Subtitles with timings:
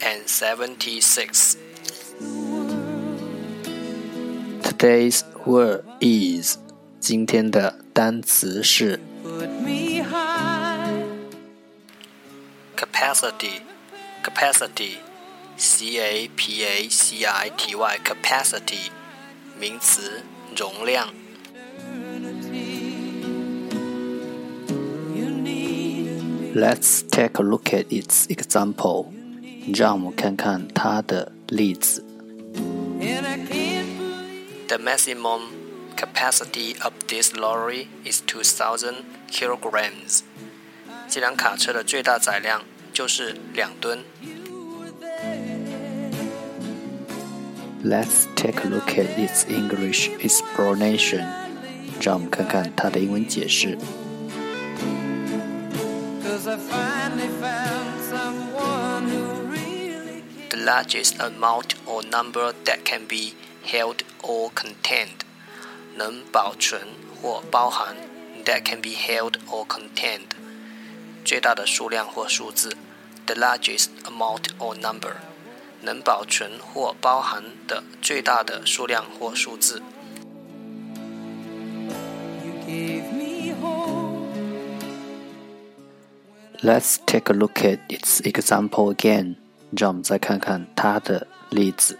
[0.00, 1.56] and seventy-six.
[4.62, 6.56] Today's word is
[7.00, 9.00] 今天的单词是
[12.76, 13.60] capacity
[14.22, 14.98] capacity
[15.56, 18.90] c a p a c i t y capacity
[19.58, 20.22] 名词
[20.56, 21.08] 容量。
[26.54, 29.12] Let's take a look at its example.
[29.74, 32.04] 让我们看看它的例子。
[34.68, 35.48] The maximum
[35.96, 40.22] capacity of this lorry is 2,000 kilograms.
[41.08, 44.04] 这辆卡车的最大载量就是两吨。
[47.82, 51.26] Let's take a look at its English explanation.
[52.00, 53.76] 让我们看看它的英文解释。
[56.42, 56.56] The
[60.64, 65.20] largest amount or number that can be held or contained，
[65.96, 66.80] 能保存
[67.20, 67.96] 或包含，
[68.44, 70.30] that can be held or contained，
[71.24, 72.76] 最大的数量或数字，
[73.26, 75.14] the largest amount or number，
[75.82, 79.82] 能保存或包含的最大的数量或数字。
[86.62, 89.36] Let's take a look at its example again.
[89.76, 91.98] 让我们再看看它的例子。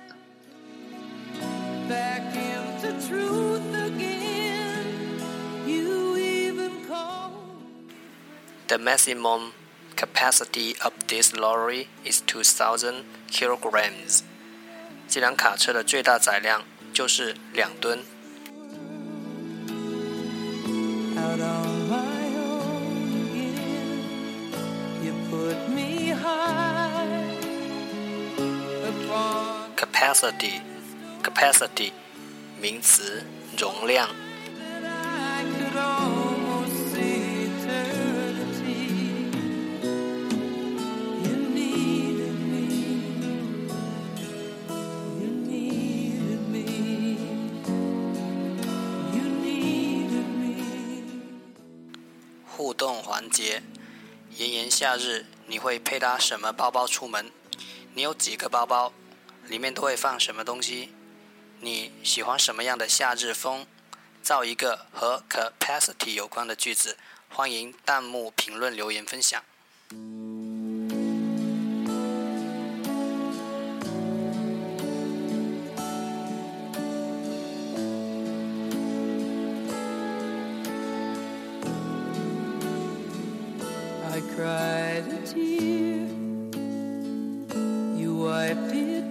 [8.68, 9.50] The maximum
[9.96, 14.22] capacity of this lorry is 2,000 kilograms.
[15.08, 16.62] 这辆卡车的最大载量
[16.92, 18.13] 就是两吨。
[29.85, 30.61] Capacity
[31.21, 31.91] capacity
[32.59, 33.23] 名词
[33.57, 34.09] 容量。
[52.47, 53.61] 互动环节，
[54.37, 57.29] 炎炎夏日，你会配搭什么包包出门？
[57.93, 58.91] 你有几个包包？
[59.47, 60.89] 里面都会放什么东西？
[61.61, 63.65] 你喜欢什么样的夏日风？
[64.21, 66.97] 造一个和 capacity 有关的句子，
[67.29, 69.43] 欢迎弹幕评论留言分享。
[84.11, 86.04] I cried a tear,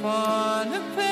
[0.00, 1.09] Upon a